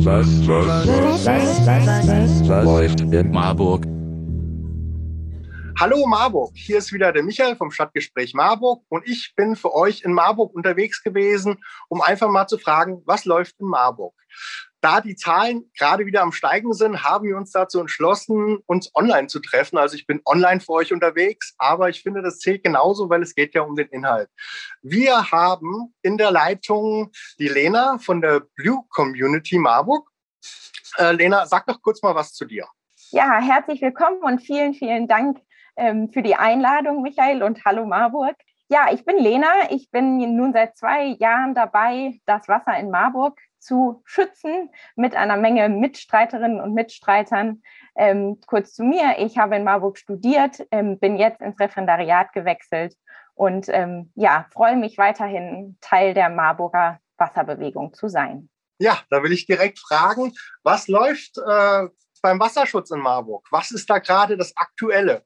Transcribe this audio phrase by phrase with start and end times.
[0.00, 3.86] Was, was, was, was, was, was, was läuft in Marburg?
[5.80, 10.02] Hallo Marburg, hier ist wieder der Michael vom Stadtgespräch Marburg und ich bin für euch
[10.02, 14.14] in Marburg unterwegs gewesen, um einfach mal zu fragen, was läuft in Marburg?
[14.80, 19.26] Da die Zahlen gerade wieder am Steigen sind, haben wir uns dazu entschlossen, uns online
[19.26, 19.78] zu treffen.
[19.78, 23.34] Also ich bin online für euch unterwegs, aber ich finde, das zählt genauso, weil es
[23.34, 24.28] geht ja um den Inhalt.
[24.82, 30.08] Wir haben in der Leitung die Lena von der Blue Community Marburg.
[30.98, 32.66] Äh, Lena, sag doch kurz mal was zu dir.
[33.10, 35.38] Ja, herzlich willkommen und vielen, vielen Dank
[35.76, 38.36] ähm, für die Einladung, Michael, und hallo Marburg.
[38.68, 39.70] Ja, ich bin Lena.
[39.70, 45.36] Ich bin nun seit zwei Jahren dabei, das Wasser in Marburg zu schützen mit einer
[45.36, 47.62] Menge Mitstreiterinnen und Mitstreitern.
[47.96, 52.96] Ähm, kurz zu mir, ich habe in Marburg studiert, ähm, bin jetzt ins Referendariat gewechselt
[53.34, 58.48] und ähm, ja, freue mich weiterhin Teil der Marburger Wasserbewegung zu sein.
[58.78, 61.88] Ja, da will ich direkt fragen, was läuft äh,
[62.22, 63.46] beim Wasserschutz in Marburg?
[63.50, 65.24] Was ist da gerade das Aktuelle?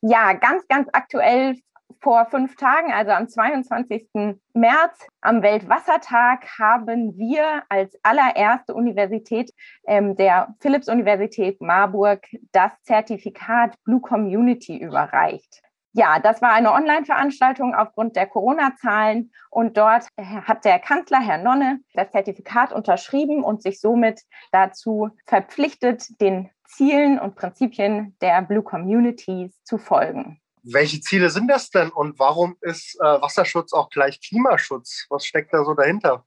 [0.00, 1.56] Ja, ganz, ganz aktuell
[2.00, 4.08] vor fünf Tagen, also am 22.
[4.54, 9.52] März, am Weltwassertag, haben wir als allererste Universität
[9.86, 15.62] ähm, der Philipps-Universität Marburg das Zertifikat Blue Community überreicht.
[15.94, 21.80] Ja, das war eine Online-Veranstaltung aufgrund der Corona-Zahlen und dort hat der Kanzler, Herr Nonne,
[21.92, 29.62] das Zertifikat unterschrieben und sich somit dazu verpflichtet, den Zielen und Prinzipien der Blue Communities
[29.64, 30.41] zu folgen.
[30.62, 35.06] Welche Ziele sind das denn und warum ist äh, Wasserschutz auch gleich Klimaschutz?
[35.10, 36.24] Was steckt da so dahinter?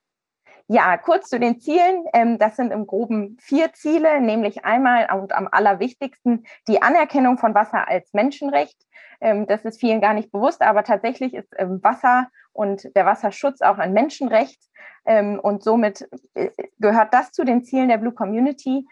[0.68, 2.06] Ja, kurz zu den Zielen.
[2.14, 7.54] Ähm, das sind im Groben vier Ziele, nämlich einmal und am allerwichtigsten die Anerkennung von
[7.54, 8.78] Wasser als Menschenrecht.
[9.22, 13.62] Ähm, das ist vielen gar nicht bewusst, aber tatsächlich ist ähm, Wasser und der Wasserschutz
[13.62, 14.62] auch ein Menschenrecht.
[15.08, 18.88] Und somit äh, gehört das zu den Zielen der Blue Community.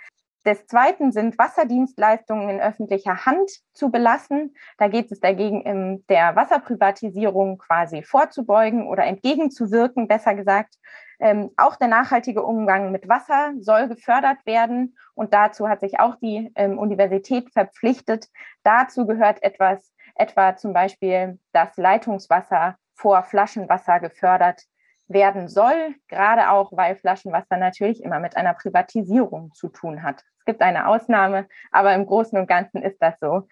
[0.46, 4.56] Des Zweiten sind Wasserdienstleistungen in öffentlicher Hand zu belassen.
[4.78, 10.76] Da geht es dagegen, in der Wasserprivatisierung quasi vorzubeugen oder entgegenzuwirken, besser gesagt.
[11.20, 14.98] Ähm, auch der nachhaltige Umgang mit Wasser soll gefördert werden.
[15.16, 18.28] Und dazu hat sich auch die ähm, Universität verpflichtet.
[18.64, 24.64] Dazu gehört etwas, etwa zum Beispiel, dass Leitungswasser vor Flaschenwasser gefördert
[25.13, 30.24] werden soll, gerade auch, weil Flaschenwasser natürlich immer mit einer Privatisierung zu tun hat.
[30.40, 33.47] Es gibt eine Ausnahme, aber im Großen und Ganzen ist das so.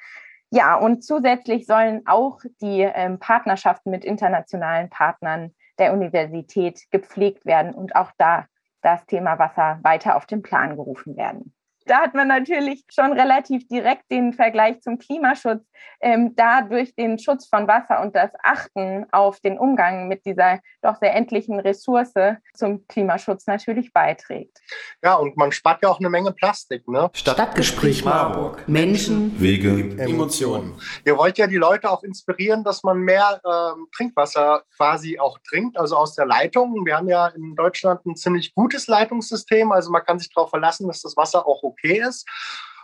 [0.49, 7.73] Ja, und zusätzlich sollen auch die ähm, Partnerschaften mit internationalen Partnern der Universität gepflegt werden
[7.73, 8.45] und auch da
[8.81, 11.53] das Thema Wasser weiter auf den Plan gerufen werden
[11.85, 15.63] da hat man natürlich schon relativ direkt den Vergleich zum Klimaschutz,
[15.99, 20.59] ähm, da durch den Schutz von Wasser und das Achten auf den Umgang mit dieser
[20.81, 22.13] doch sehr endlichen Ressource
[22.53, 24.59] zum Klimaschutz natürlich beiträgt.
[25.03, 26.87] Ja, und man spart ja auch eine Menge Plastik.
[26.87, 27.09] Ne?
[27.13, 28.67] Stadtgespräch Marburg.
[28.67, 30.79] Menschen, Wege, Emotionen.
[31.05, 35.77] Ihr wollt ja die Leute auch inspirieren, dass man mehr ähm, Trinkwasser quasi auch trinkt,
[35.77, 36.85] also aus der Leitung.
[36.85, 40.87] Wir haben ja in Deutschland ein ziemlich gutes Leitungssystem, also man kann sich darauf verlassen,
[40.87, 42.27] dass das Wasser auch okay ist.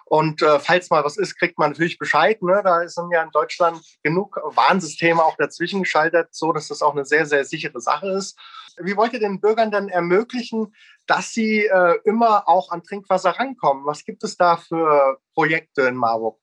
[0.09, 2.41] Und äh, falls mal was ist, kriegt man natürlich Bescheid.
[2.41, 2.61] Ne?
[2.63, 7.03] Da sind ja in Deutschland genug Warnsysteme auch dazwischen geschaltet, so dass das auch eine
[7.03, 8.39] sehr, sehr sichere Sache ist.
[8.77, 10.73] Wie wollt ihr den Bürgern denn ermöglichen,
[11.07, 13.85] dass sie äh, immer auch an Trinkwasser rankommen?
[13.85, 16.39] Was gibt es da für Projekte in Marburg?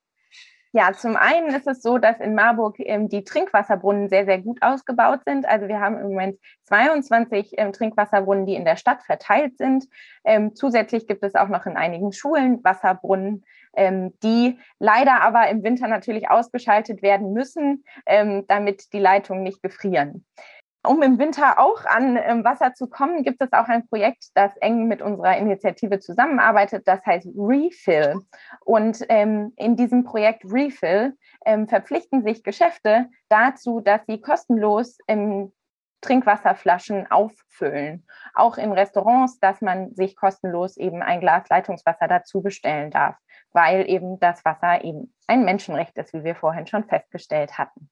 [0.77, 4.61] Ja, zum einen ist es so, dass in Marburg ähm, die Trinkwasserbrunnen sehr, sehr gut
[4.61, 5.47] ausgebaut sind.
[5.47, 9.85] Also wir haben im Moment 22 ähm, Trinkwasserbrunnen, die in der Stadt verteilt sind.
[10.25, 13.45] Ähm, zusätzlich gibt es auch noch in einigen Schulen Wasserbrunnen,
[13.77, 19.62] ähm, die leider aber im Winter natürlich ausgeschaltet werden müssen, ähm, damit die Leitungen nicht
[19.62, 20.25] gefrieren.
[20.87, 24.55] Um im Winter auch an ähm, Wasser zu kommen, gibt es auch ein Projekt, das
[24.59, 26.87] eng mit unserer Initiative zusammenarbeitet.
[26.87, 28.21] Das heißt Refill.
[28.61, 34.99] Und ähm, in diesem Projekt Refill ähm, verpflichten sich Geschäfte dazu, dass sie kostenlos
[36.03, 38.06] Trinkwasserflaschen auffüllen.
[38.34, 43.17] Auch in Restaurants, dass man sich kostenlos eben ein Glas Leitungswasser dazu bestellen darf,
[43.53, 47.88] weil eben das Wasser eben ein Menschenrecht ist, wie wir vorhin schon festgestellt hatten.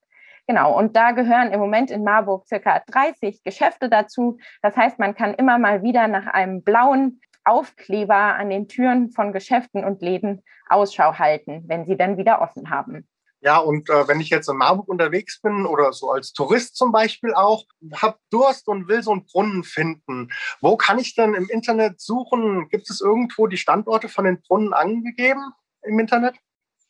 [0.49, 4.39] Genau, und da gehören im Moment in Marburg circa 30 Geschäfte dazu.
[4.61, 9.33] Das heißt, man kann immer mal wieder nach einem blauen Aufkleber an den Türen von
[9.33, 13.06] Geschäften und Läden Ausschau halten, wenn sie dann wieder offen haben.
[13.41, 16.93] Ja, und äh, wenn ich jetzt in Marburg unterwegs bin oder so als Tourist zum
[16.93, 17.65] Beispiel auch,
[17.97, 20.29] habe Durst und will so einen Brunnen finden.
[20.61, 22.69] Wo kann ich denn im Internet suchen?
[22.69, 25.43] Gibt es irgendwo die Standorte von den Brunnen angegeben
[25.83, 26.37] im Internet?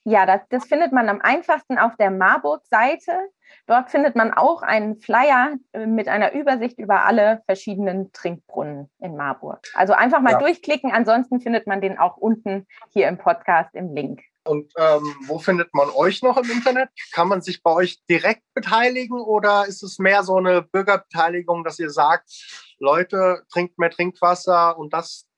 [0.04, 3.12] Ja, das, das findet man am einfachsten auf der Marburg-Seite.
[3.66, 9.16] Dort findet man auch einen Flyer äh, mit einer Übersicht über alle verschiedenen Trinkbrunnen in
[9.16, 9.60] Marburg.
[9.74, 10.38] Also einfach mal ja.
[10.38, 14.22] durchklicken, ansonsten findet man den auch unten hier im Podcast im Link.
[14.44, 16.88] Und ähm, wo findet man euch noch im Internet?
[17.12, 21.78] Kann man sich bei euch direkt beteiligen oder ist es mehr so eine Bürgerbeteiligung, dass
[21.78, 22.28] ihr sagt,
[22.80, 25.28] Leute, trinkt mehr Trinkwasser und das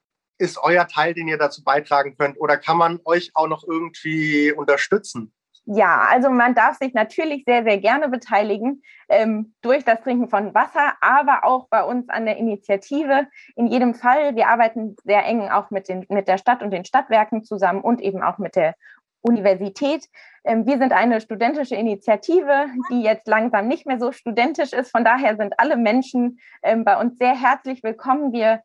[0.44, 2.38] ist euer Teil, den ihr dazu beitragen könnt?
[2.38, 5.32] Oder kann man euch auch noch irgendwie unterstützen?
[5.66, 10.52] Ja, also man darf sich natürlich sehr, sehr gerne beteiligen ähm, durch das Trinken von
[10.54, 13.26] Wasser, aber auch bei uns an der Initiative.
[13.56, 16.84] In jedem Fall, wir arbeiten sehr eng auch mit, den, mit der Stadt und den
[16.84, 18.74] Stadtwerken zusammen und eben auch mit der
[19.22, 20.06] Universität.
[20.44, 24.90] Ähm, wir sind eine studentische Initiative, die jetzt langsam nicht mehr so studentisch ist.
[24.90, 28.34] Von daher sind alle Menschen ähm, bei uns sehr herzlich willkommen.
[28.34, 28.60] Wir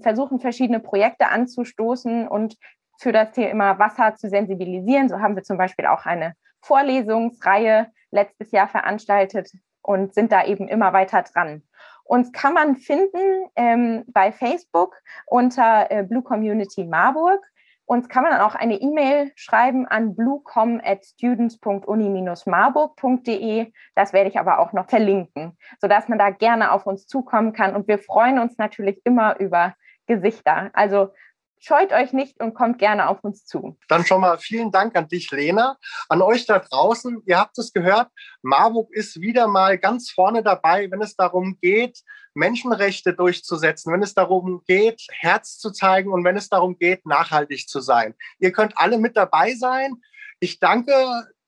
[0.00, 2.56] versuchen verschiedene Projekte anzustoßen und
[2.98, 5.08] für das Thema Wasser zu sensibilisieren.
[5.08, 9.50] So haben wir zum Beispiel auch eine Vorlesungsreihe letztes Jahr veranstaltet
[9.82, 11.62] und sind da eben immer weiter dran.
[12.04, 14.96] Uns kann man finden ähm, bei Facebook
[15.26, 17.44] unter äh, Blue Community Marburg.
[17.86, 23.72] Uns kann man dann auch eine E-Mail schreiben an bluecom at students.uni-marburg.de.
[23.94, 27.76] Das werde ich aber auch noch verlinken, sodass man da gerne auf uns zukommen kann.
[27.76, 30.70] Und wir freuen uns natürlich immer über Gesichter.
[30.72, 31.10] Also
[31.58, 33.78] Scheut euch nicht und kommt gerne auf uns zu.
[33.88, 35.78] Dann schon mal vielen Dank an dich, Lena.
[36.08, 37.22] An euch da draußen.
[37.26, 38.08] Ihr habt es gehört.
[38.42, 42.02] Marburg ist wieder mal ganz vorne dabei, wenn es darum geht,
[42.34, 47.68] Menschenrechte durchzusetzen, wenn es darum geht, Herz zu zeigen und wenn es darum geht, nachhaltig
[47.68, 48.14] zu sein.
[48.38, 49.94] Ihr könnt alle mit dabei sein.
[50.38, 50.92] Ich danke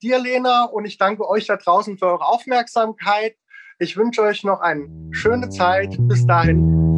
[0.02, 3.36] dir, Lena, und ich danke euch da draußen für eure Aufmerksamkeit.
[3.78, 5.96] Ich wünsche euch noch eine schöne Zeit.
[6.00, 6.97] Bis dahin.